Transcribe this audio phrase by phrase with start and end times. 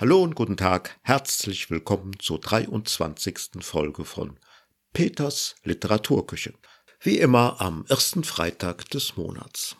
[0.00, 3.48] Hallo und guten Tag, herzlich willkommen zur 23.
[3.58, 4.38] Folge von
[4.92, 6.54] Peters Literaturküche.
[7.00, 9.74] Wie immer am ersten Freitag des Monats.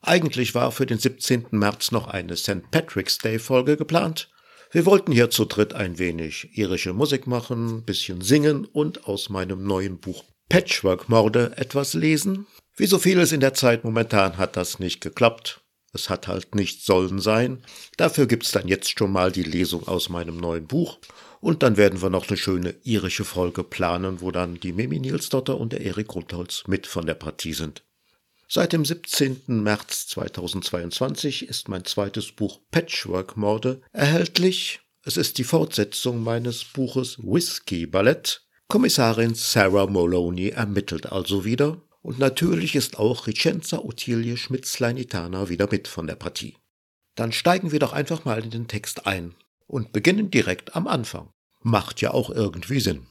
[0.00, 1.48] Eigentlich war für den 17.
[1.50, 2.70] März noch eine St.
[2.70, 4.30] Patrick's Day Folge geplant.
[4.70, 9.62] Wir wollten hier zu dritt ein wenig irische Musik machen, bisschen singen und aus meinem
[9.62, 12.46] neuen Buch Patchwork Morde etwas lesen.
[12.76, 15.59] Wie so vieles in der Zeit momentan hat das nicht geklappt.
[15.92, 17.62] Es hat halt nicht sollen sein.
[17.96, 20.98] Dafür gibt's dann jetzt schon mal die Lesung aus meinem neuen Buch.
[21.40, 25.58] Und dann werden wir noch eine schöne irische Folge planen, wo dann die Mimi Nielsdotter
[25.58, 27.82] und der Erik Rundholz mit von der Partie sind.
[28.46, 29.42] Seit dem 17.
[29.62, 34.80] März 2022 ist mein zweites Buch Patchwork Morde erhältlich.
[35.04, 38.42] Es ist die Fortsetzung meines Buches Whiskey Ballett.
[38.68, 45.88] Kommissarin Sarah Moloney ermittelt also wieder und natürlich ist auch Ricenza Ottilie Schmitzleinitana wieder mit
[45.88, 46.56] von der Partie.
[47.14, 49.34] Dann steigen wir doch einfach mal in den Text ein
[49.66, 51.30] und beginnen direkt am Anfang.
[51.62, 53.06] Macht ja auch irgendwie Sinn.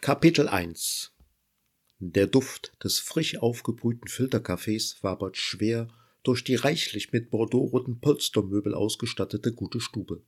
[0.00, 1.12] Kapitel 1
[2.00, 5.88] Der Duft des frisch aufgebrühten Filterkaffees wabert schwer
[6.24, 10.22] durch die reichlich mit bordeauxroten Polstermöbel ausgestattete gute Stube.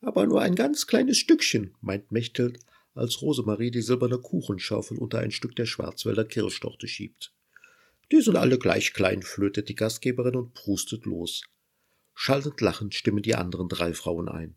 [0.00, 2.58] Aber nur ein ganz kleines Stückchen, meint Mechtelt,
[2.94, 7.32] als Rosemarie die silberne Kuchenschaufel unter ein Stück der Schwarzwälder Kirschtorte schiebt.
[8.12, 11.42] Die sind alle gleich klein, flötet die Gastgeberin und prustet los.
[12.14, 14.56] Schallend lachend stimmen die anderen drei Frauen ein.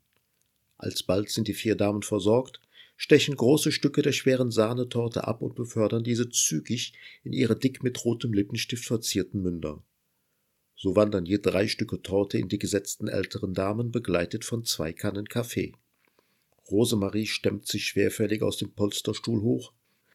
[0.78, 2.60] Alsbald sind die vier Damen versorgt,
[2.98, 8.04] stechen große Stücke der schweren Sahnetorte ab und befördern diese zügig in ihre dick mit
[8.04, 9.84] rotem Lippenstift verzierten Münder.
[10.76, 15.30] So wandern je drei Stücke Torte in die gesetzten älteren Damen, begleitet von zwei Kannen
[15.30, 15.74] Kaffee.
[16.74, 19.74] Rosemarie stemmt sich schwerfällig aus dem Polsterstuhl hoch.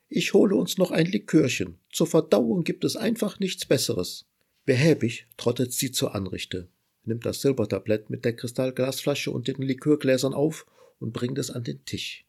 [0.08, 1.78] Ich hole uns noch ein Likörchen.
[1.92, 4.26] Zur Verdauung gibt es einfach nichts Besseres.
[4.64, 6.68] Behäbig trottet sie zur Anrichte,
[7.04, 10.66] nimmt das Silbertablett mit der Kristallglasflasche und den Likörgläsern auf
[10.98, 12.26] und bringt es an den Tisch.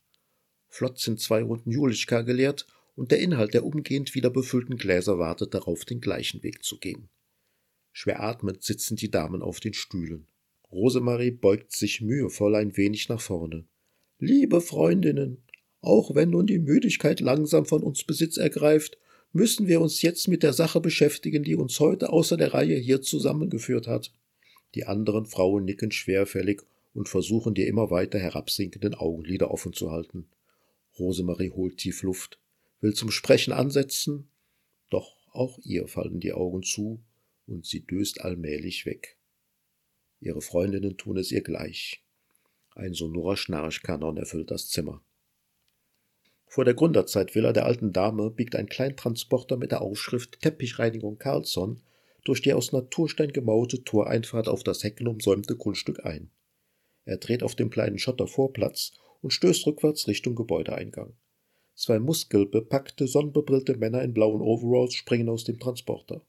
[0.68, 5.56] Flott sind zwei Runden Julischka geleert und der Inhalt der umgehend wieder befüllten Gläser wartet
[5.56, 7.10] darauf, den gleichen Weg zu gehen.
[7.92, 10.28] Schwer atmend sitzen die Damen auf den Stühlen.
[10.72, 13.66] Rosemarie beugt sich mühevoll ein wenig nach vorne.
[14.22, 15.38] Liebe Freundinnen,
[15.80, 18.98] auch wenn nun die Müdigkeit langsam von uns Besitz ergreift,
[19.32, 23.02] müssen wir uns jetzt mit der Sache beschäftigen, die uns heute außer der Reihe hier
[23.02, 24.12] zusammengeführt hat.
[24.76, 26.64] Die anderen Frauen nicken schwerfällig
[26.94, 30.28] und versuchen die immer weiter herabsinkenden Augenlider offen zu halten.
[31.00, 32.42] Rosemarie holt tief Luft,
[32.82, 34.28] will zum Sprechen ansetzen,
[34.90, 37.00] doch auch ihr fallen die Augen zu
[37.48, 39.16] und sie döst allmählich weg.
[40.20, 42.04] Ihre Freundinnen tun es ihr gleich.
[42.76, 45.02] Ein sonorer Schnarchkanon erfüllt das Zimmer.
[46.48, 51.82] Vor der Gründerzeitvilla der alten Dame biegt ein Kleintransporter mit der Aufschrift Teppichreinigung Carlsson
[52.24, 56.32] durch die aus Naturstein gemauerte Toreinfahrt auf das heckenumsäumte Grundstück ein.
[57.06, 61.14] Er dreht auf dem kleinen Schottervorplatz und stößt rückwärts Richtung Gebäudeeingang.
[61.76, 66.22] Zwei muskelbepackte, sonnenbebrillte Männer in blauen Overalls springen aus dem Transporter.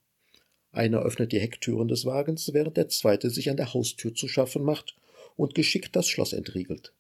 [0.71, 4.63] Einer öffnet die Hecktüren des Wagens, während der zweite sich an der Haustür zu schaffen
[4.63, 4.97] macht
[5.37, 6.93] und geschickt das Schloss entriegelt.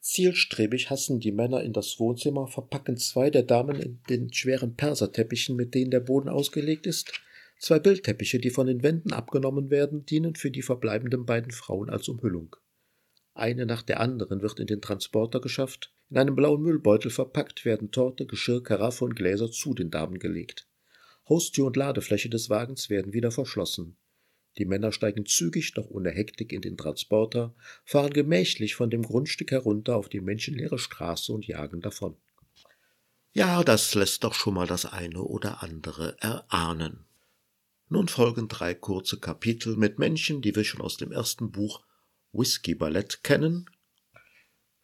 [0.00, 5.56] Zielstrebig hassen die Männer in das Wohnzimmer, verpacken zwei der Damen in den schweren Perserteppichen,
[5.56, 7.12] mit denen der Boden ausgelegt ist.
[7.58, 12.08] Zwei Bildteppiche, die von den Wänden abgenommen werden, dienen für die verbleibenden beiden Frauen als
[12.08, 12.54] Umhüllung.
[13.32, 17.90] Eine nach der anderen wird in den Transporter geschafft, in einem blauen Müllbeutel verpackt werden
[17.90, 20.68] Torte, Geschirr, Karaffe und Gläser zu den Damen gelegt.
[21.28, 23.96] Haustür und Ladefläche des Wagens werden wieder verschlossen.
[24.58, 27.54] Die Männer steigen zügig, doch ohne Hektik in den Transporter,
[27.84, 32.16] fahren gemächlich von dem Grundstück herunter auf die menschenleere Straße und jagen davon.
[33.32, 37.04] Ja, das lässt doch schon mal das eine oder andere erahnen.
[37.88, 41.84] Nun folgen drei kurze Kapitel mit Menschen, die wir schon aus dem ersten Buch
[42.32, 43.68] Whisky Ballett kennen.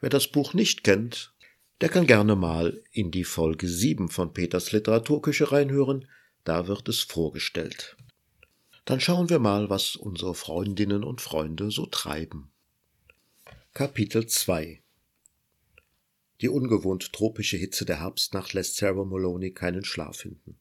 [0.00, 1.32] Wer das Buch nicht kennt,
[1.80, 6.08] der kann gerne mal in die Folge 7 von Peters Literaturküche reinhören,
[6.44, 7.96] da wird es vorgestellt.
[8.84, 12.50] Dann schauen wir mal, was unsere Freundinnen und Freunde so treiben.
[13.72, 14.82] Kapitel 2
[16.40, 20.58] Die ungewohnt tropische Hitze der Herbstnacht lässt Sarah Maloney keinen Schlaf finden.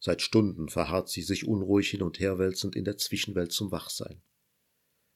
[0.00, 4.20] Seit Stunden verharrt sie sich unruhig hin und her wälzend in der Zwischenwelt zum Wachsein.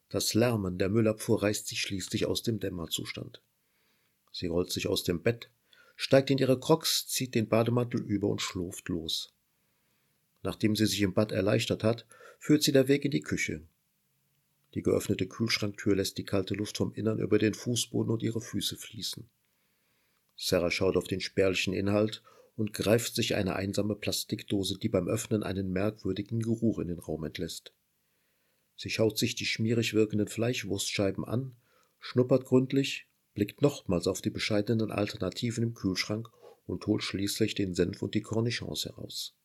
[0.08, 3.42] Das Lärmen der Müllabfuhr reißt sie schließlich aus dem Dämmerzustand.
[4.30, 5.50] Sie rollt sich aus dem Bett,
[5.96, 9.32] steigt in ihre Crocs, zieht den Bademantel über und schlurft los.
[10.44, 12.06] Nachdem sie sich im Bad erleichtert hat,
[12.38, 13.62] führt sie der Weg in die Küche.
[14.74, 18.76] Die geöffnete Kühlschranktür lässt die kalte Luft vom Innern über den Fußboden und ihre Füße
[18.76, 19.28] fließen.
[20.36, 22.22] Sarah schaut auf den spärlichen Inhalt
[22.56, 27.24] und greift sich eine einsame Plastikdose, die beim Öffnen einen merkwürdigen Geruch in den Raum
[27.24, 27.72] entlässt.
[28.76, 31.56] Sie schaut sich die schmierig wirkenden Fleischwurstscheiben an
[32.06, 36.30] schnuppert gründlich, blickt nochmals auf die bescheidenen Alternativen im Kühlschrank
[36.66, 39.36] und holt schließlich den Senf und die Cornichons heraus.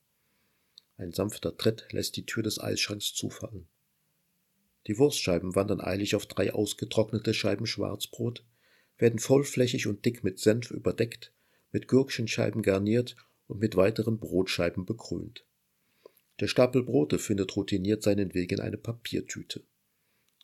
[1.01, 3.67] Ein sanfter Tritt lässt die Tür des Eisschranks zufallen.
[4.85, 8.45] Die Wurstscheiben wandern eilig auf drei ausgetrocknete Scheiben Schwarzbrot,
[8.99, 11.33] werden vollflächig und dick mit Senf überdeckt,
[11.71, 13.15] mit Gürkchenscheiben garniert
[13.47, 15.43] und mit weiteren Brotscheiben bekrönt.
[16.39, 19.63] Der Stapel Brote findet routiniert seinen Weg in eine Papiertüte.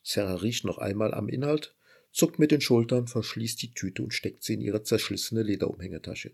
[0.02, 1.76] Sarah riecht noch einmal am Inhalt,
[2.10, 6.32] zuckt mit den Schultern, verschließt die Tüte und steckt sie in ihre zerschlissene Lederumhängetasche.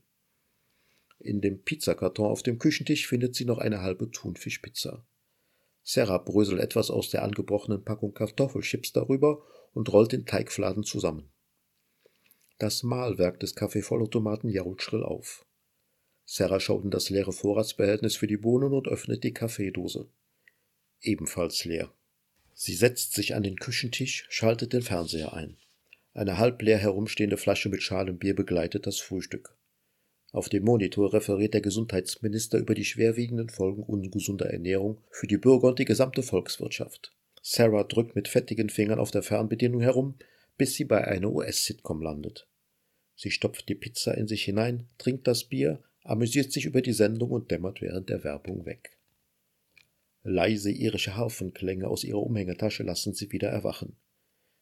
[1.18, 5.06] In dem Pizzakarton auf dem Küchentisch findet sie noch eine halbe Thunfischpizza.
[5.82, 11.30] Sarah bröselt etwas aus der angebrochenen Packung Kartoffelchips darüber und rollt den Teigfladen zusammen.
[12.58, 15.44] Das Mahlwerk des Kaffeevollautomaten jault schrill auf.
[16.24, 20.08] Sarah schaut in das leere Vorratsbehältnis für die Bohnen und öffnet die Kaffeedose.
[21.02, 21.92] Ebenfalls leer.
[22.54, 25.58] Sie setzt sich an den Küchentisch, schaltet den Fernseher ein.
[26.14, 29.54] Eine halb leer herumstehende Flasche mit schalem Bier begleitet das Frühstück.
[30.34, 35.68] Auf dem Monitor referiert der Gesundheitsminister über die schwerwiegenden Folgen ungesunder Ernährung für die Bürger
[35.68, 37.12] und die gesamte Volkswirtschaft.
[37.40, 40.16] Sarah drückt mit fettigen Fingern auf der Fernbedienung herum,
[40.58, 42.48] bis sie bei einer US-Sitcom landet.
[43.14, 47.30] Sie stopft die Pizza in sich hinein, trinkt das Bier, amüsiert sich über die Sendung
[47.30, 48.98] und dämmert während der Werbung weg.
[50.24, 53.94] Leise irische Harfenklänge aus ihrer Umhängetasche lassen sie wieder erwachen.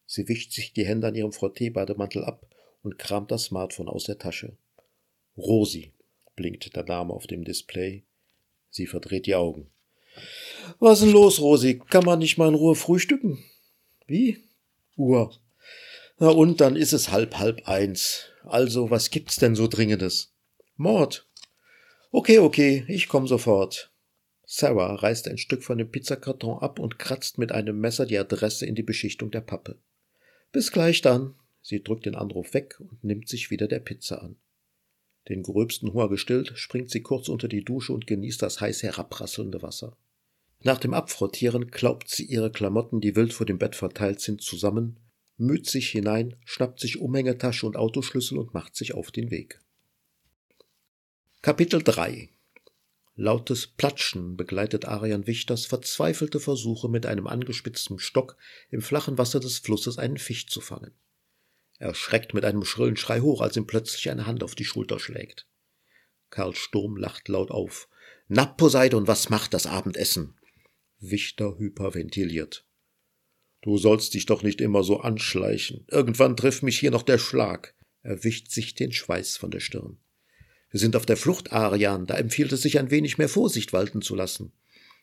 [0.05, 2.45] Sie wischt sich die Hände an ihrem Frottee-Bademantel ab
[2.83, 4.55] und kramt das Smartphone aus der Tasche.
[5.37, 5.93] Rosi,
[6.35, 8.03] blinkt der Name auf dem Display.
[8.69, 9.67] Sie verdreht die Augen.
[10.79, 11.79] Was denn los, Rosi?
[11.89, 13.43] Kann man nicht mal in Ruhe frühstücken?
[14.05, 14.37] Wie?
[14.95, 15.33] Uhr.
[16.19, 18.29] Na und dann ist es halb halb eins.
[18.43, 20.33] Also, was gibt's denn so Dringendes?
[20.75, 21.27] Mord.
[22.11, 23.91] Okay, okay, ich komm sofort.
[24.45, 28.67] Sarah reißt ein Stück von dem Pizzakarton ab und kratzt mit einem Messer die Adresse
[28.67, 29.79] in die Beschichtung der Pappe.
[30.51, 31.35] Bis gleich dann.
[31.63, 34.35] Sie drückt den Anruf weg und nimmt sich wieder der Pizza an.
[35.29, 39.61] Den gröbsten Hunger gestillt, springt sie kurz unter die Dusche und genießt das heiß herabrasselnde
[39.61, 39.97] Wasser.
[40.61, 44.99] Nach dem Abfrottieren klaubt sie ihre Klamotten, die wild vor dem Bett verteilt sind, zusammen,
[45.37, 49.59] müht sich hinein, schnappt sich Umhängetasche und Autoschlüssel und macht sich auf den Weg.
[51.41, 52.29] Kapitel 3
[53.15, 58.37] Lautes Platschen begleitet Arian Wichters verzweifelte Versuche, mit einem angespitzten Stock
[58.71, 60.91] im flachen Wasser des Flusses einen Fisch zu fangen.
[61.83, 65.01] Er schreckt mit einem schrillen Schrei hoch, als ihm plötzlich eine Hand auf die Schulter
[65.01, 65.47] schlägt.
[66.29, 67.89] Karl Sturm lacht laut auf.
[68.29, 70.39] Na, Poseidon, was macht das Abendessen?
[70.99, 72.65] Wichter hyperventiliert.
[73.61, 75.83] Du sollst dich doch nicht immer so anschleichen.
[75.89, 77.75] Irgendwann trifft mich hier noch der Schlag.
[78.01, 79.97] Er wischt sich den Schweiß von der Stirn.
[80.71, 84.01] Wir sind auf der Flucht, Arian, da empfiehlt es sich ein wenig mehr Vorsicht walten
[84.01, 84.53] zu lassen.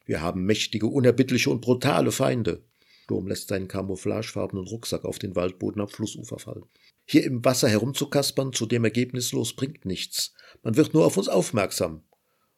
[0.07, 2.65] Wir haben mächtige, unerbittliche und brutale Feinde.
[3.11, 6.67] Sturm lässt seinen camouflagefarbenen Rucksack auf den Waldboden am Flussufer fallen.
[7.05, 10.33] Hier im Wasser herumzukaspern, zu dem ergebnislos, bringt nichts.
[10.63, 12.05] Man wird nur auf uns aufmerksam.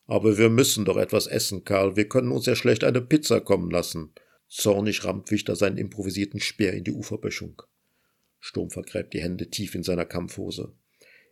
[0.05, 1.97] Aber wir müssen doch etwas essen, Karl.
[1.97, 4.13] Wir können uns ja schlecht eine Pizza kommen lassen.
[4.47, 7.63] Zornig rammt Wichter seinen improvisierten Speer in die Uferböschung.
[8.39, 10.75] Sturm vergräbt die Hände tief in seiner Kampfhose.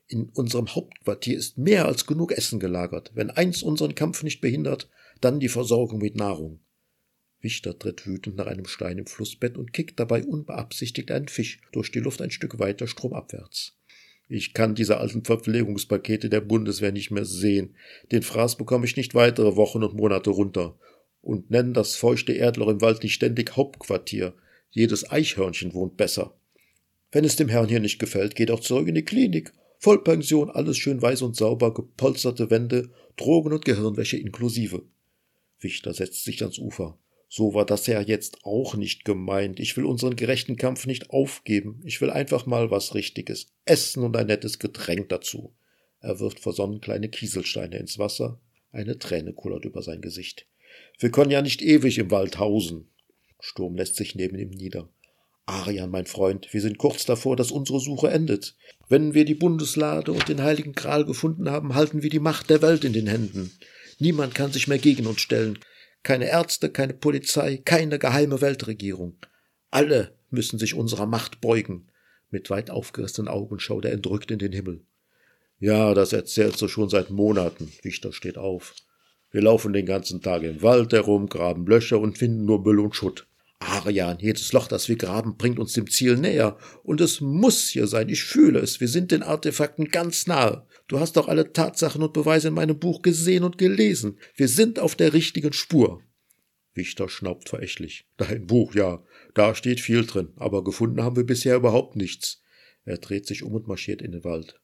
[0.06, 3.10] In unserem Hauptquartier ist mehr als genug Essen gelagert.
[3.14, 4.88] Wenn eins unseren Kampf nicht behindert,
[5.20, 6.60] dann die Versorgung mit Nahrung.
[7.42, 11.90] Wichter tritt wütend nach einem Stein im Flussbett und kickt dabei unbeabsichtigt einen Fisch durch
[11.90, 13.76] die Luft ein Stück weiter stromabwärts.
[14.28, 17.74] Ich kann diese alten Verpflegungspakete der Bundeswehr nicht mehr sehen.
[18.12, 20.78] Den Fraß bekomme ich nicht weitere Wochen und Monate runter.
[21.20, 24.34] Und nennen das feuchte Erdloch im Wald nicht ständig Hauptquartier.
[24.70, 26.36] Jedes Eichhörnchen wohnt besser.
[27.10, 29.52] Wenn es dem Herrn hier nicht gefällt, geht auch zurück in die Klinik.
[29.78, 34.84] Vollpension, alles schön weiß und sauber, gepolsterte Wände, Drogen und Gehirnwäsche inklusive.
[35.58, 36.98] Wichter setzt sich ans Ufer.
[37.32, 39.60] So war das ja jetzt auch nicht gemeint.
[39.60, 41.80] Ich will unseren gerechten Kampf nicht aufgeben.
[41.84, 43.46] Ich will einfach mal was Richtiges.
[43.64, 45.54] Essen und ein nettes Getränk dazu.
[46.00, 48.40] Er wirft versonnen kleine Kieselsteine ins Wasser.
[48.72, 50.46] Eine Träne kullert über sein Gesicht.
[50.98, 52.88] Wir können ja nicht ewig im Wald hausen.
[53.38, 54.88] Sturm lässt sich neben ihm nieder.
[55.46, 58.56] Arian, mein Freund, wir sind kurz davor, dass unsere Suche endet.
[58.88, 62.60] Wenn wir die Bundeslade und den Heiligen Gral gefunden haben, halten wir die Macht der
[62.60, 63.52] Welt in den Händen.
[64.00, 65.60] Niemand kann sich mehr gegen uns stellen.
[66.02, 69.16] Keine Ärzte, keine Polizei, keine geheime Weltregierung.
[69.70, 71.88] Alle müssen sich unserer Macht beugen.
[72.30, 74.84] Mit weit aufgerissenen Augen schaut er entrückt in den Himmel.
[75.58, 77.70] Ja, das erzählst du schon seit Monaten.
[77.82, 78.74] Wichter steht auf.
[79.30, 82.96] Wir laufen den ganzen Tag im Wald herum, graben Löcher und finden nur Müll und
[82.96, 83.26] Schutt.
[83.60, 86.56] Arian, jedes Loch, das wir graben, bringt uns dem Ziel näher.
[86.82, 88.08] Und es muss hier sein.
[88.08, 88.80] Ich fühle es.
[88.80, 90.66] Wir sind den Artefakten ganz nahe.
[90.88, 94.18] Du hast doch alle Tatsachen und Beweise in meinem Buch gesehen und gelesen.
[94.34, 96.02] Wir sind auf der richtigen Spur.
[96.74, 98.06] Wichter schnaubt verächtlich.
[98.16, 102.42] Dein Buch, ja, da steht viel drin, aber gefunden haben wir bisher überhaupt nichts.
[102.84, 104.58] Er dreht sich um und marschiert in den Wald.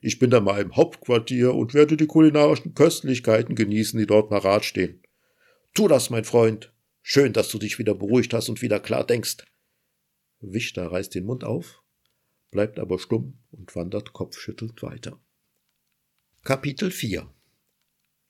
[0.00, 4.64] Ich bin da mal im Hauptquartier und werde die kulinarischen Köstlichkeiten genießen, die dort parat
[4.64, 5.02] stehen.
[5.74, 6.72] Tu das, mein Freund.
[7.08, 9.36] Schön, dass du dich wieder beruhigt hast und wieder klar denkst.
[10.40, 11.84] Wichter reißt den Mund auf,
[12.50, 15.16] bleibt aber stumm und wandert kopfschüttelnd weiter.
[16.42, 17.32] Kapitel 4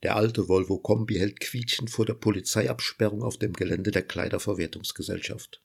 [0.02, 5.64] Der alte Volvo Kombi hält quietschend vor der Polizeiabsperrung auf dem Gelände der Kleiderverwertungsgesellschaft.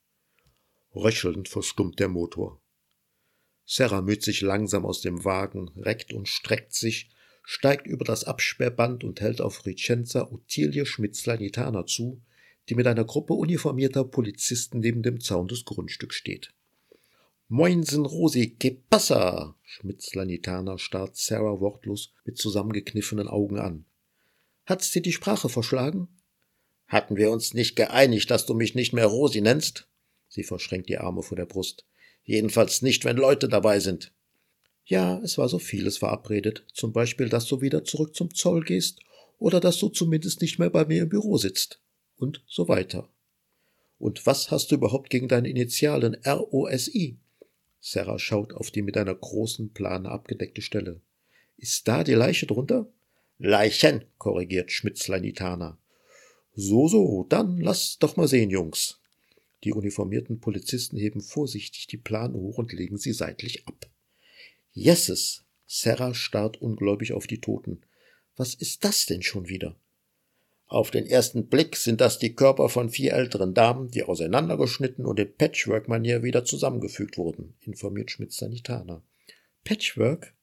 [0.96, 2.62] Röchelnd verstummt der Motor.
[3.66, 7.10] Serra müht sich langsam aus dem Wagen, reckt und streckt sich,
[7.44, 12.24] steigt über das Absperrband und hält auf Ricenza Ottilie Schmitzler-Nitana zu,
[12.70, 16.54] die mit einer Gruppe uniformierter Polizisten neben dem Zaun des Grundstücks steht.
[17.48, 19.56] Moinsen, Rosi, que passa?
[19.64, 23.86] Schmitzler-Nitana starrt Sarah wortlos mit zusammengekniffenen Augen an.
[24.66, 26.08] Hat's dir die Sprache verschlagen?
[26.88, 29.88] Hatten wir uns nicht geeinigt, dass du mich nicht mehr Rosi nennst?
[30.30, 31.86] Sie verschränkt die Arme vor der Brust.
[32.24, 34.14] Jedenfalls nicht, wenn Leute dabei sind.
[34.86, 39.00] Ja, es war so vieles verabredet, zum Beispiel, dass du wieder zurück zum Zoll gehst
[39.40, 41.82] oder dass du zumindest nicht mehr bei mir im Büro sitzt
[42.22, 43.10] und so weiter.
[43.98, 47.18] Und was hast du überhaupt gegen deine Initialen ROSI?
[47.80, 51.02] Sarah schaut auf die mit einer großen Plane abgedeckte Stelle.
[51.58, 52.88] Ist da die Leiche drunter?
[53.38, 55.78] Leichen, korrigiert Schmitzleinitana.
[56.54, 59.00] So, so, dann lass doch mal sehen, Jungs.
[59.64, 63.90] Die uniformierten Polizisten heben vorsichtig die Plane hoch und legen sie seitlich ab.
[64.74, 65.44] Jesses!
[65.68, 67.82] Sarah starrt ungläubig auf die Toten.
[68.36, 69.76] Was ist das denn schon wieder?
[70.72, 75.20] Auf den ersten Blick sind das die Körper von vier älteren Damen, die auseinandergeschnitten und
[75.20, 79.04] in Patchwork-Manier wieder zusammengefügt wurden, informiert Schmidt Sanitaner.
[79.66, 80.34] Patchwork?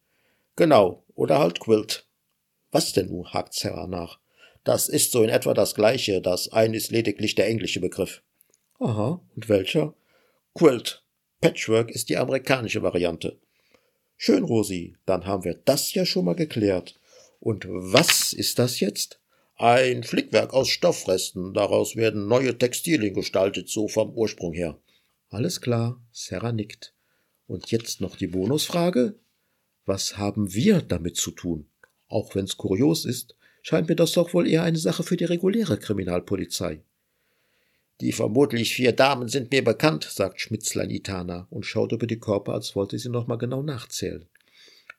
[0.54, 2.06] Genau, oder halt Quilt.
[2.70, 3.32] Was denn nun?
[3.32, 4.18] hakt Sarah nach.
[4.64, 8.22] Das ist so in etwa das gleiche, das eine ist lediglich der englische Begriff.
[8.80, 9.94] Aha, und welcher?
[10.54, 11.04] Quilt.
[11.40, 13.38] Patchwork ist die amerikanische Variante.
[14.18, 17.00] Schön, Rosi, dann haben wir das ja schon mal geklärt.
[17.40, 19.18] Und was ist das jetzt?
[19.60, 24.78] Ein Flickwerk aus Stoffresten, daraus werden neue Textilien gestaltet, so vom Ursprung her.
[25.30, 26.94] Alles klar, Sarah nickt.
[27.48, 29.16] Und jetzt noch die Bonusfrage.
[29.84, 31.66] Was haben wir damit zu tun?
[32.06, 35.76] Auch wenn's kurios ist, scheint mir das doch wohl eher eine Sache für die reguläre
[35.76, 36.80] Kriminalpolizei.
[38.00, 42.52] Die vermutlich vier Damen sind mir bekannt, sagt Schmitzlein Itana und schaut über die Körper,
[42.52, 44.24] als wollte sie noch mal genau nachzählen.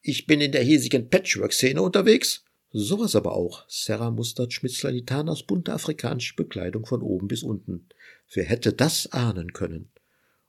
[0.02, 2.44] Ich bin in der hiesigen Patchwork-Szene unterwegs.
[2.72, 3.66] Sowas aber auch.
[3.68, 7.88] Sarah mustert Schmitzlein Itanas bunte afrikanische Bekleidung von oben bis unten.
[8.32, 9.90] Wer hätte das ahnen können?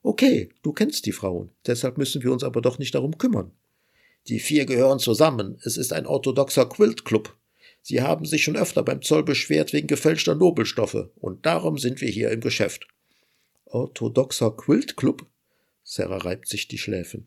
[0.02, 3.52] Okay, du kennst die Frauen, deshalb müssen wir uns aber doch nicht darum kümmern.
[4.28, 5.58] Die vier gehören zusammen.
[5.64, 7.36] Es ist ein orthodoxer Quiltclub.
[7.82, 12.08] Sie haben sich schon öfter beim Zoll beschwert wegen gefälschter Nobelstoffe, und darum sind wir
[12.08, 12.86] hier im Geschäft.
[13.64, 15.26] Orthodoxer Quiltclub?
[15.82, 17.26] Sarah reibt sich die Schläfen.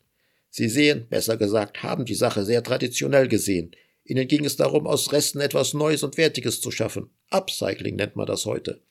[0.49, 3.71] Sie sehen, besser gesagt, haben die Sache sehr traditionell gesehen.
[4.05, 7.09] Ihnen ging es darum, aus Resten etwas Neues und Wertiges zu schaffen.
[7.29, 8.81] Upcycling nennt man das heute.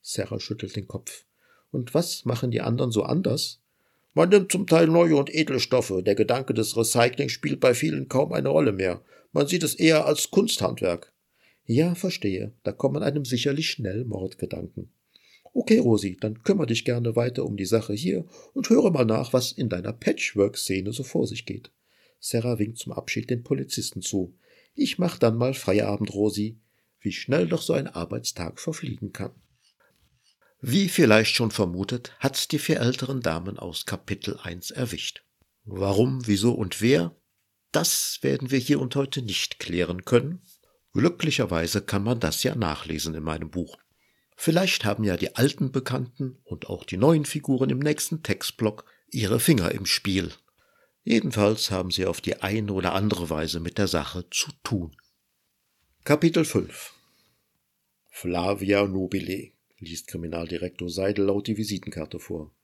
[0.00, 1.24] Sarah schüttelt den Kopf.
[1.70, 3.60] Und was machen die anderen so anders?
[4.14, 6.02] Man nimmt zum Teil neue und edle Stoffe.
[6.02, 9.02] Der Gedanke des Recycling spielt bei vielen kaum eine Rolle mehr.
[9.32, 11.12] Man sieht es eher als Kunsthandwerk.
[11.66, 12.52] Ja, verstehe.
[12.62, 14.90] Da kommen einem sicherlich schnell Mordgedanken.
[15.52, 19.32] Okay, Rosi, dann kümmere dich gerne weiter um die Sache hier und höre mal nach,
[19.32, 21.70] was in deiner Patchwork-Szene so vor sich geht.
[22.20, 24.34] Sarah winkt zum Abschied den Polizisten zu.
[24.74, 26.58] Ich mach dann mal Feierabend, Rosi.
[27.00, 29.32] Wie schnell doch so ein Arbeitstag verfliegen kann.
[30.60, 35.22] Wie vielleicht schon vermutet, hat's die vier älteren Damen aus Kapitel 1 erwischt.
[35.64, 37.14] Warum, wieso und wer?
[37.70, 40.42] Das werden wir hier und heute nicht klären können.
[40.92, 43.78] Glücklicherweise kann man das ja nachlesen in meinem Buch.
[44.36, 49.40] Vielleicht haben ja die alten Bekannten und auch die neuen Figuren im nächsten Textblock ihre
[49.40, 50.32] Finger im Spiel.
[51.04, 54.96] Jedenfalls haben sie auf die eine oder andere Weise mit der Sache zu tun.
[56.02, 56.94] Kapitel 5
[58.08, 62.54] Flavia Nobile liest Kriminaldirektor Seidel laut die Visitenkarte vor.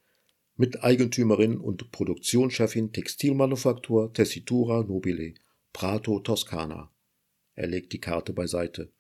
[0.57, 5.35] Miteigentümerin und Produktionschefin Textilmanufaktur Tessitura Nobile,
[5.75, 6.91] Prato, Toskana.
[7.55, 8.91] Er legt die Karte beiseite.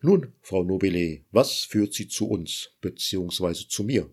[0.00, 4.10] Nun, Frau Nobile, was führt Sie zu uns, beziehungsweise zu mir?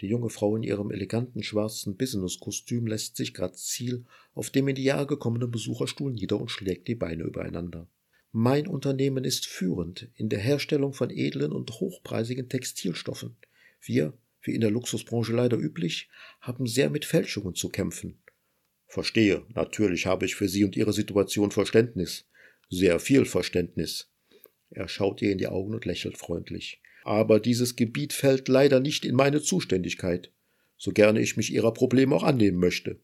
[0.00, 4.84] Die junge Frau in ihrem eleganten schwarzen Businesskostüm lässt sich grazil auf dem in die
[4.84, 7.88] Jahre gekommenen Besucherstuhl nieder und schlägt die Beine übereinander.
[8.32, 13.36] Mein Unternehmen ist führend in der Herstellung von edlen und hochpreisigen Textilstoffen.
[13.80, 14.12] Wir
[14.44, 16.08] wie in der Luxusbranche leider üblich,
[16.40, 18.18] haben sehr mit Fälschungen zu kämpfen.
[18.86, 22.26] Verstehe, natürlich habe ich für Sie und Ihre Situation Verständnis.
[22.70, 24.10] Sehr viel Verständnis.
[24.70, 26.80] Er schaut ihr in die Augen und lächelt freundlich.
[27.04, 30.32] Aber dieses Gebiet fällt leider nicht in meine Zuständigkeit,
[30.76, 32.98] so gerne ich mich Ihrer Probleme auch annehmen möchte.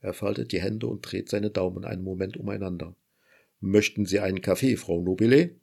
[0.00, 2.96] Er faltet die Hände und dreht seine Daumen einen Moment umeinander.
[3.60, 5.54] Möchten Sie einen Kaffee, Frau Nobile?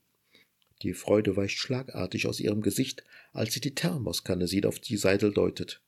[0.84, 3.04] Die Freude weicht schlagartig aus ihrem Gesicht,
[3.34, 5.82] als sie die Thermoskanne sieht, auf die Seidel deutet.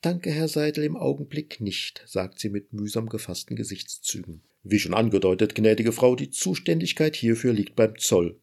[0.00, 4.42] Danke, Herr Seidel, im Augenblick nicht, sagt sie mit mühsam gefassten Gesichtszügen.
[4.62, 8.40] Wie schon angedeutet, gnädige Frau, die Zuständigkeit hierfür liegt beim Zoll.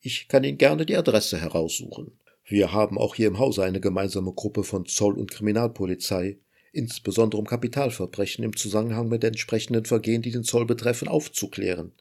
[0.00, 2.12] Ich kann Ihnen gerne die Adresse heraussuchen.
[2.44, 6.38] Wir haben auch hier im Hause eine gemeinsame Gruppe von Zoll und Kriminalpolizei,
[6.72, 11.92] insbesondere um Kapitalverbrechen im Zusammenhang mit entsprechenden Vergehen, die den Zoll betreffen, aufzuklären.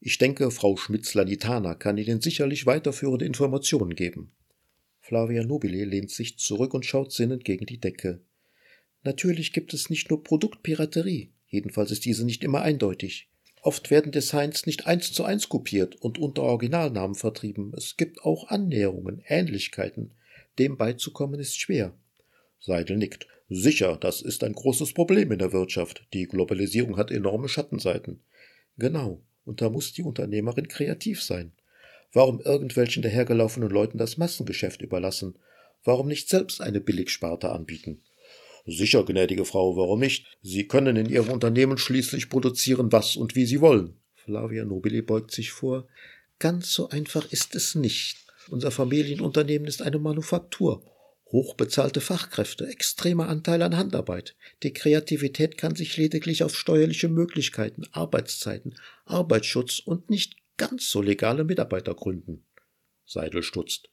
[0.00, 4.30] Ich denke, Frau Schmitzler-Nitana kann Ihnen sicherlich weiterführende Informationen geben.
[5.00, 8.20] Flavia Nobile lehnt sich zurück und schaut sinnend gegen die Decke.
[9.04, 13.27] Natürlich gibt es nicht nur Produktpiraterie, jedenfalls ist diese nicht immer eindeutig.
[13.62, 17.72] Oft werden Designs nicht eins zu eins kopiert und unter Originalnamen vertrieben.
[17.76, 20.12] Es gibt auch Annäherungen, Ähnlichkeiten.
[20.58, 21.92] Dem beizukommen ist schwer.
[22.60, 23.26] Seidel nickt.
[23.48, 26.06] Sicher, das ist ein großes Problem in der Wirtschaft.
[26.12, 28.20] Die Globalisierung hat enorme Schattenseiten.
[28.76, 31.52] Genau, und da muss die Unternehmerin kreativ sein.
[32.12, 35.38] Warum irgendwelchen dahergelaufenen Leuten das Massengeschäft überlassen?
[35.84, 38.02] Warum nicht selbst eine Billigsparte anbieten?
[38.70, 40.26] Sicher, gnädige Frau, warum nicht?
[40.42, 43.96] Sie können in Ihrem Unternehmen schließlich produzieren, was und wie Sie wollen.
[44.14, 45.88] Flavia Nobili beugt sich vor.
[46.38, 48.18] Ganz so einfach ist es nicht.
[48.50, 50.84] Unser Familienunternehmen ist eine Manufaktur.
[51.32, 54.36] Hochbezahlte Fachkräfte, extremer Anteil an Handarbeit.
[54.62, 58.74] Die Kreativität kann sich lediglich auf steuerliche Möglichkeiten, Arbeitszeiten,
[59.06, 62.44] Arbeitsschutz und nicht ganz so legale Mitarbeiter gründen.
[63.06, 63.88] Seidel stutzt.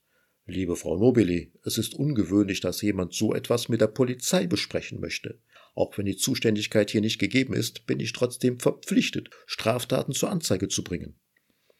[0.48, 5.40] Liebe Frau Nobili, es ist ungewöhnlich, dass jemand so etwas mit der Polizei besprechen möchte.
[5.74, 10.68] Auch wenn die Zuständigkeit hier nicht gegeben ist, bin ich trotzdem verpflichtet, Straftaten zur Anzeige
[10.68, 11.16] zu bringen.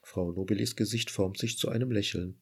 [0.02, 2.40] Frau Nobilis Gesicht formt sich zu einem Lächeln.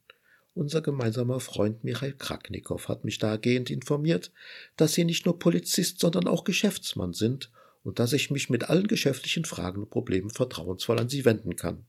[0.54, 4.32] Unser gemeinsamer Freund Michael Kraknikow hat mich dahingehend informiert,
[4.78, 7.52] dass Sie nicht nur Polizist, sondern auch Geschäftsmann sind
[7.84, 11.86] und dass ich mich mit allen geschäftlichen Fragen und Problemen vertrauensvoll an Sie wenden kann.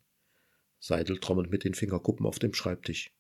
[0.81, 3.13] Seidel trommelt mit den Fingerkuppen auf dem Schreibtisch.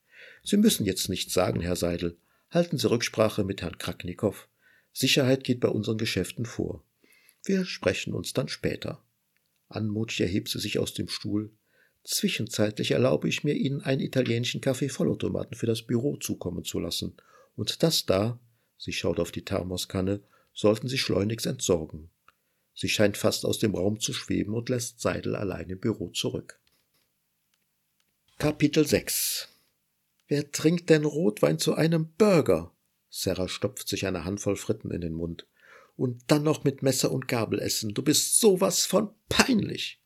[0.42, 2.16] Sie müssen jetzt nichts sagen, Herr Seidel.
[2.50, 4.48] Halten Sie Rücksprache mit Herrn Kraknikow.
[4.92, 6.84] Sicherheit geht bei unseren Geschäften vor.
[7.44, 9.02] Wir sprechen uns dann später.
[9.68, 11.50] Anmutig erhebt sie sich aus dem Stuhl.
[12.04, 17.16] Zwischenzeitlich erlaube ich mir, Ihnen einen italienischen Kaffee-Vollautomaten für das Büro zukommen zu lassen.
[17.56, 18.38] Und das da,
[18.78, 22.10] sie schaut auf die Thermoskanne, sollten Sie schleunigst entsorgen.
[22.74, 26.60] Sie scheint fast aus dem Raum zu schweben und lässt Seidel allein im Büro zurück.
[28.38, 29.48] Kapitel 6
[30.26, 32.74] Wer trinkt denn Rotwein zu einem Burger?
[33.10, 35.46] Sarah stopft sich eine Handvoll Fritten in den Mund.
[35.96, 37.94] Und dann noch mit Messer und Gabel essen.
[37.94, 40.02] Du bist sowas von peinlich.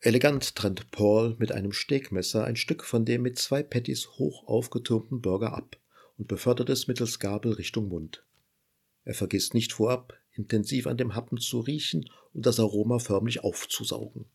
[0.00, 5.22] Elegant trennt Paul mit einem Stegmesser ein Stück von dem mit zwei Patties hoch aufgetürmten
[5.22, 5.78] Burger ab
[6.18, 8.24] und befördert es mittels Gabel Richtung Mund.
[9.04, 14.26] Er vergisst nicht vorab, intensiv an dem Happen zu riechen und das Aroma förmlich aufzusaugen.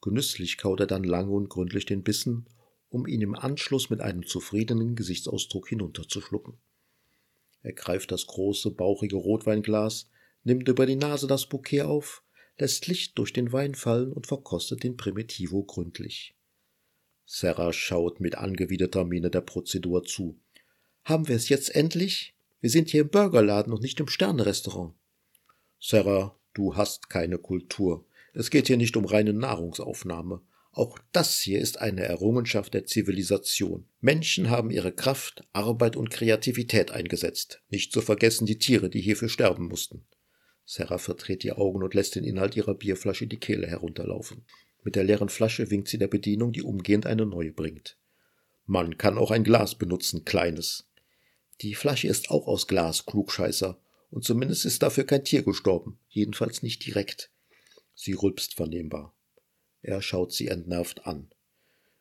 [0.00, 2.46] Genüsslich kaut er dann lange und gründlich den Bissen
[2.90, 6.58] um ihn im Anschluss mit einem zufriedenen Gesichtsausdruck hinunterzuschlucken.
[7.62, 10.08] Er greift das große, bauchige Rotweinglas,
[10.44, 12.22] nimmt über die Nase das Bouquet auf,
[12.56, 16.34] lässt Licht durch den Wein fallen und verkostet den Primitivo gründlich.
[17.26, 20.38] Sarah schaut mit angewiderter Miene der Prozedur zu.
[21.04, 22.34] Haben wir es jetzt endlich?
[22.60, 24.94] Wir sind hier im Burgerladen und nicht im Sternenrestaurant.
[25.78, 28.04] Sarah, du hast keine Kultur.
[28.32, 30.40] Es geht hier nicht um reine Nahrungsaufnahme.
[30.72, 33.88] Auch das hier ist eine Errungenschaft der Zivilisation.
[34.00, 37.62] Menschen haben ihre Kraft, Arbeit und Kreativität eingesetzt.
[37.68, 40.06] Nicht zu vergessen die Tiere, die hierfür sterben mussten.
[40.64, 44.44] Sarah verdreht die Augen und lässt den Inhalt ihrer Bierflasche die Kehle herunterlaufen.
[44.84, 47.98] Mit der leeren Flasche winkt sie der Bedienung, die umgehend eine neue bringt.
[48.66, 50.88] Man kann auch ein Glas benutzen, kleines.
[51.62, 56.62] Die Flasche ist auch aus Glas, Klugscheißer, und zumindest ist dafür kein Tier gestorben, jedenfalls
[56.62, 57.32] nicht direkt.
[57.94, 59.17] Sie rülpst vernehmbar.
[59.82, 61.30] Er schaut sie entnervt an.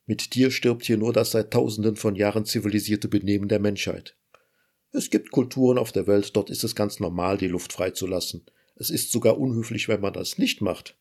[0.05, 4.15] Mit dir stirbt hier nur das seit tausenden von Jahren zivilisierte Benehmen der Menschheit.
[4.91, 8.45] Es gibt Kulturen auf der Welt, dort ist es ganz normal, die Luft freizulassen.
[8.75, 10.97] Es ist sogar unhöflich, wenn man das nicht macht.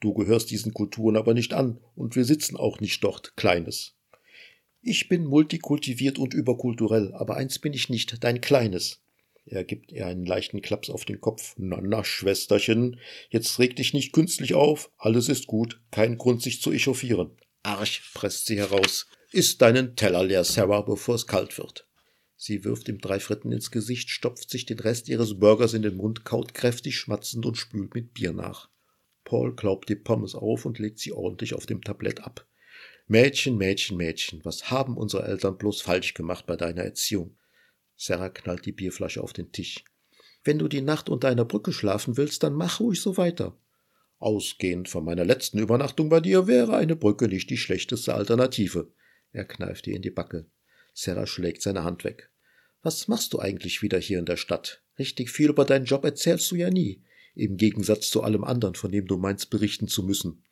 [0.00, 3.94] Du gehörst diesen Kulturen aber nicht an, und wir sitzen auch nicht dort, Kleines.
[4.82, 9.02] Ich bin multikultiviert und überkulturell, aber eins bin ich nicht, dein Kleines.
[9.48, 11.54] Er gibt ihr einen leichten Klaps auf den Kopf.
[11.56, 12.98] Na, na, Schwesterchen,
[13.30, 14.90] jetzt reg dich nicht künstlich auf.
[14.98, 15.80] Alles ist gut.
[15.92, 17.30] Kein Grund, sich zu echauffieren.
[17.62, 19.06] Arch, presst sie heraus.
[19.32, 21.86] Iss deinen Teller leer, Sarah, bevor es kalt wird.
[22.36, 25.96] Sie wirft ihm drei Fritten ins Gesicht, stopft sich den Rest ihres Burgers in den
[25.96, 28.68] Mund, kaut kräftig schmatzend und spült mit Bier nach.
[29.24, 32.46] Paul klaubt die Pommes auf und legt sie ordentlich auf dem Tablett ab.
[33.06, 37.35] Mädchen, Mädchen, Mädchen, was haben unsere Eltern bloß falsch gemacht bei deiner Erziehung?
[37.96, 39.84] Sarah knallt die Bierflasche auf den Tisch.
[40.44, 43.58] Wenn du die Nacht unter einer Brücke schlafen willst, dann mach ruhig so weiter.
[44.18, 48.92] Ausgehend von meiner letzten Übernachtung bei dir wäre eine Brücke nicht die schlechteste Alternative.
[49.32, 50.46] Er kneift ihr in die Backe.
[50.94, 52.30] Sarah schlägt seine Hand weg.
[52.82, 54.82] Was machst du eigentlich wieder hier in der Stadt?
[54.98, 57.02] Richtig viel über deinen Job erzählst du ja nie.
[57.34, 60.44] Im Gegensatz zu allem anderen, von dem du meinst berichten zu müssen.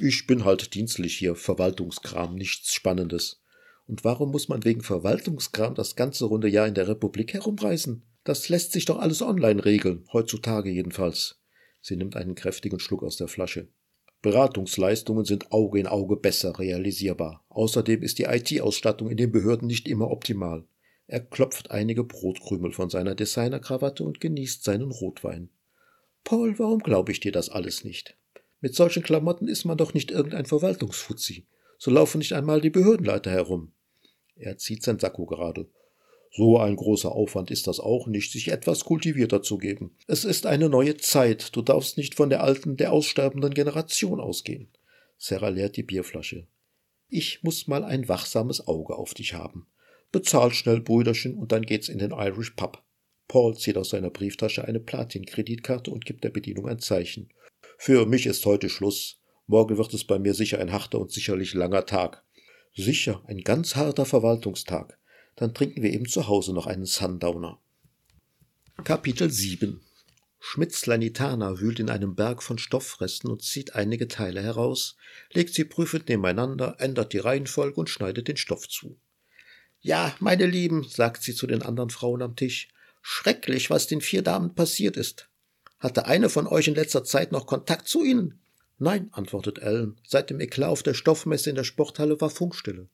[0.00, 3.40] Ich bin halt dienstlich hier, Verwaltungskram, nichts Spannendes.
[3.88, 8.04] Und warum muss man wegen Verwaltungskram das ganze runde Jahr in der Republik herumreisen?
[8.22, 11.40] Das lässt sich doch alles online regeln, heutzutage jedenfalls.
[11.80, 13.68] Sie nimmt einen kräftigen Schluck aus der Flasche.
[14.20, 17.46] Beratungsleistungen sind Auge in Auge besser realisierbar.
[17.48, 20.66] Außerdem ist die IT-Ausstattung in den Behörden nicht immer optimal.
[21.06, 25.48] Er klopft einige Brotkrümel von seiner Designerkrawatte und genießt seinen Rotwein.
[26.24, 28.18] Paul, warum glaube ich dir das alles nicht?
[28.60, 31.46] Mit solchen Klamotten ist man doch nicht irgendein Verwaltungsfuzzi.
[31.78, 33.72] So laufen nicht einmal die Behördenleiter herum.
[34.38, 35.68] Er zieht sein Sakko gerade.
[36.30, 39.96] So ein großer Aufwand ist das auch nicht, sich etwas kultivierter zu geben.
[40.06, 44.68] Es ist eine neue Zeit, du darfst nicht von der alten, der aussterbenden Generation ausgehen.
[45.16, 46.46] Sarah leert die Bierflasche.
[47.08, 49.66] Ich muss mal ein wachsames Auge auf dich haben.
[50.12, 52.82] Bezahl schnell, Brüderchen, und dann geht's in den Irish Pub.
[53.26, 57.30] Paul zieht aus seiner Brieftasche eine Platin-Kreditkarte und gibt der Bedienung ein Zeichen.
[57.78, 59.20] Für mich ist heute Schluss.
[59.46, 62.24] Morgen wird es bei mir sicher ein harter und sicherlich langer Tag.
[62.80, 64.98] Sicher, ein ganz harter Verwaltungstag.
[65.34, 67.60] Dann trinken wir eben zu Hause noch einen Sundowner.
[68.84, 69.80] Kapitel 7
[70.38, 74.96] Schmidts Lanitana wühlt in einem Berg von Stoffresten und zieht einige Teile heraus,
[75.32, 78.96] legt sie prüfend nebeneinander, ändert die Reihenfolge und schneidet den Stoff zu.
[79.80, 82.68] Ja, meine Lieben, sagt sie zu den anderen Frauen am Tisch,
[83.02, 85.28] schrecklich, was den vier Damen passiert ist.
[85.80, 88.40] Hatte eine von euch in letzter Zeit noch Kontakt zu ihnen?
[88.78, 90.00] Nein, antwortet Ellen.
[90.06, 92.88] Seit dem Eklat auf der Stoffmesse in der Sporthalle war Funkstille.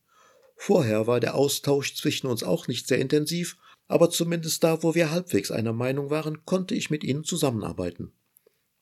[0.55, 5.11] Vorher war der Austausch zwischen uns auch nicht sehr intensiv, aber zumindest da, wo wir
[5.11, 8.13] halbwegs einer Meinung waren, konnte ich mit ihnen zusammenarbeiten.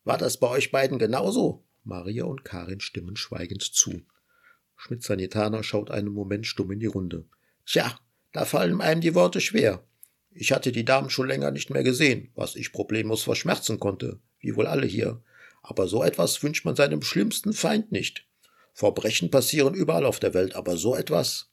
[0.06, 1.66] War das bei euch beiden genauso?
[1.84, 4.02] Maria und Karin stimmen schweigend zu.
[4.78, 7.26] Schmidt-Sanitaner schaut einen Moment stumm in die Runde.
[7.66, 8.00] Tja,
[8.32, 9.84] da fallen einem die Worte schwer.
[10.32, 14.56] Ich hatte die Damen schon länger nicht mehr gesehen, was ich problemlos verschmerzen konnte, wie
[14.56, 15.22] wohl alle hier.
[15.64, 18.28] Aber so etwas wünscht man seinem schlimmsten Feind nicht.
[18.74, 21.50] Verbrechen passieren überall auf der Welt, aber so etwas.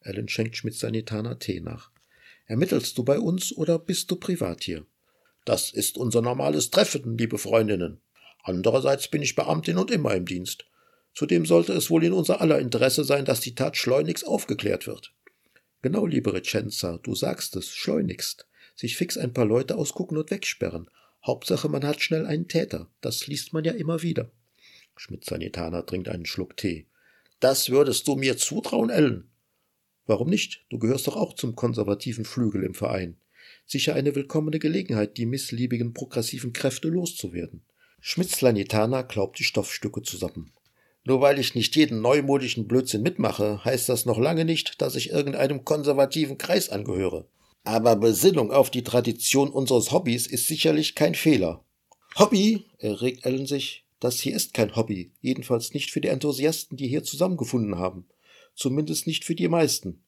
[0.00, 1.90] Ellen schenkt Schmidt Sanitaner Tee nach.
[2.46, 4.86] Ermittelst du bei uns oder bist du privat hier?
[5.44, 8.00] Das ist unser normales Treffen, liebe Freundinnen.
[8.42, 10.64] Andererseits bin ich Beamtin und immer im Dienst.
[11.14, 15.12] Zudem sollte es wohl in unser aller Interesse sein, dass die Tat schleunigst aufgeklärt wird.
[15.82, 18.46] Genau, liebe Recenza, du sagst es, schleunigst.
[18.76, 20.88] Sich fix ein paar Leute ausgucken und wegsperren.
[21.24, 22.90] Hauptsache, man hat schnell einen Täter.
[23.00, 24.30] Das liest man ja immer wieder.
[24.96, 26.86] Schmidt-Sanitaner trinkt einen Schluck Tee.
[27.40, 29.30] Das würdest du mir zutrauen, Ellen?
[30.06, 30.64] Warum nicht?
[30.70, 33.16] Du gehörst doch auch zum konservativen Flügel im Verein.
[33.66, 37.62] Sicher eine willkommene Gelegenheit, die missliebigen progressiven Kräfte loszuwerden.
[38.00, 40.52] Schmitz-Lanitaner klaubt die Stoffstücke zusammen.
[41.04, 45.10] Nur weil ich nicht jeden neumodischen Blödsinn mitmache, heißt das noch lange nicht, dass ich
[45.10, 47.26] irgendeinem konservativen Kreis angehöre.
[47.64, 51.64] Aber Besinnung auf die Tradition unseres Hobbys ist sicherlich kein Fehler.
[52.16, 52.64] Hobby?
[52.78, 53.84] erregt Ellen sich.
[54.00, 58.08] Das hier ist kein Hobby, jedenfalls nicht für die Enthusiasten, die hier zusammengefunden haben.
[58.54, 60.02] Zumindest nicht für die meisten.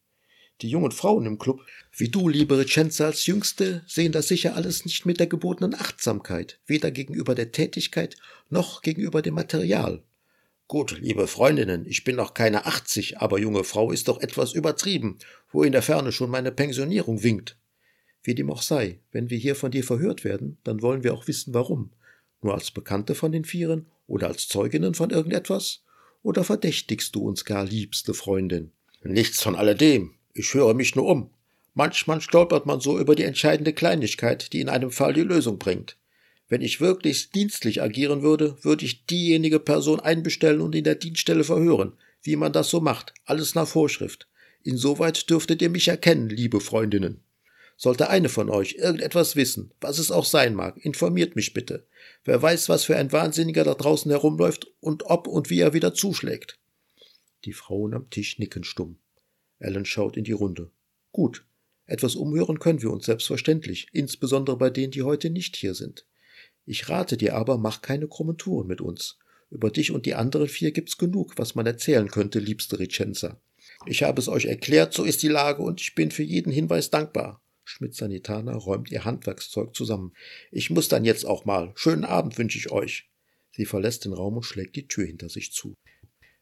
[0.62, 1.60] Die jungen Frauen im Club,
[1.96, 6.60] wie du, liebe Recenza als Jüngste, sehen das sicher alles nicht mit der gebotenen Achtsamkeit,
[6.66, 8.16] weder gegenüber der Tätigkeit
[8.48, 10.02] noch gegenüber dem Material.
[10.72, 15.18] Gut, liebe Freundinnen, ich bin noch keine 80, aber junge Frau ist doch etwas übertrieben,
[15.50, 17.58] wo in der Ferne schon meine Pensionierung winkt.
[18.22, 21.28] Wie dem auch sei, wenn wir hier von dir verhört werden, dann wollen wir auch
[21.28, 21.90] wissen, warum.
[22.40, 25.82] Nur als Bekannte von den Vieren oder als Zeuginnen von irgendetwas?
[26.22, 28.72] Oder verdächtigst du uns gar, liebste Freundin?
[29.02, 30.14] Nichts von alledem.
[30.32, 31.28] Ich höre mich nur um.
[31.74, 35.98] Manchmal stolpert man so über die entscheidende Kleinigkeit, die in einem Fall die Lösung bringt.
[36.52, 41.44] Wenn ich wirklich dienstlich agieren würde, würde ich diejenige Person einbestellen und in der Dienststelle
[41.44, 44.28] verhören, wie man das so macht, alles nach Vorschrift.
[44.62, 47.22] Insoweit dürftet ihr mich erkennen, liebe Freundinnen.
[47.78, 51.86] Sollte eine von euch irgendetwas wissen, was es auch sein mag, informiert mich bitte.
[52.22, 55.94] Wer weiß, was für ein Wahnsinniger da draußen herumläuft und ob und wie er wieder
[55.94, 56.58] zuschlägt.
[57.46, 58.98] Die Frauen am Tisch nicken stumm.
[59.58, 60.70] Ellen schaut in die Runde.
[61.12, 61.46] Gut,
[61.86, 66.04] etwas umhören können wir uns selbstverständlich, insbesondere bei denen, die heute nicht hier sind.
[66.64, 69.18] Ich rate dir aber, mach keine krummen Touren mit uns.
[69.50, 73.40] Über dich und die anderen vier gibt's genug, was man erzählen könnte, liebste Ricenza.
[73.86, 76.90] Ich habe es euch erklärt, so ist die Lage und ich bin für jeden Hinweis
[76.90, 77.42] dankbar.
[77.64, 80.12] Schmidt Sanitana räumt ihr Handwerkszeug zusammen.
[80.50, 81.72] Ich muss dann jetzt auch mal.
[81.74, 83.10] Schönen Abend wünsche ich euch.
[83.50, 85.74] Sie verlässt den Raum und schlägt die Tür hinter sich zu.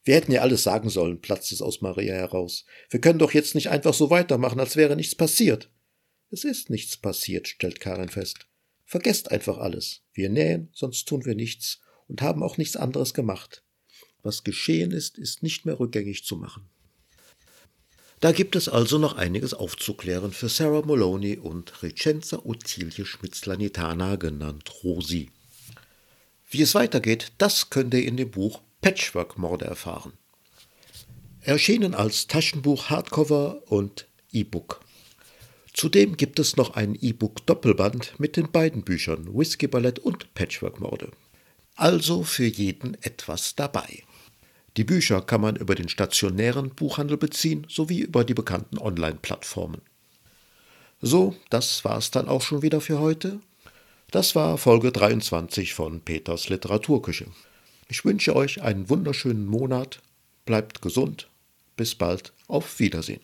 [0.03, 2.65] Wir hätten ja alles sagen sollen, platzt es aus Maria heraus.
[2.89, 5.69] Wir können doch jetzt nicht einfach so weitermachen, als wäre nichts passiert.
[6.31, 8.47] Es ist nichts passiert, stellt Karin fest.
[8.85, 10.00] Vergesst einfach alles.
[10.13, 13.63] Wir nähen, sonst tun wir nichts und haben auch nichts anderes gemacht.
[14.23, 16.69] Was geschehen ist, ist nicht mehr rückgängig zu machen.
[18.19, 24.83] Da gibt es also noch einiges aufzuklären für Sarah Moloney und Recenza Ottilie Schmitzlanitana, genannt
[24.83, 25.31] Rosi.
[26.51, 30.13] Wie es weitergeht, das könnt ihr in dem Buch Patchwork-Morde erfahren.
[31.39, 34.81] Erschienen als Taschenbuch, Hardcover und E-Book.
[35.73, 41.11] Zudem gibt es noch ein E-Book-Doppelband mit den beiden Büchern Whisky Ballett und Patchwork-Morde.
[41.75, 44.03] Also für jeden etwas dabei.
[44.77, 49.81] Die Bücher kann man über den stationären Buchhandel beziehen sowie über die bekannten Online-Plattformen.
[51.01, 53.39] So, das war's dann auch schon wieder für heute.
[54.11, 57.27] Das war Folge 23 von Peters Literaturküche.
[57.87, 60.01] Ich wünsche euch einen wunderschönen Monat,
[60.45, 61.29] bleibt gesund,
[61.75, 63.21] bis bald, auf Wiedersehen.